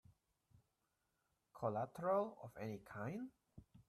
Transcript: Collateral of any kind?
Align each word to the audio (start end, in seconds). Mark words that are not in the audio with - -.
Collateral 1.53 2.35
of 2.41 2.57
any 2.59 2.79
kind? 2.79 3.29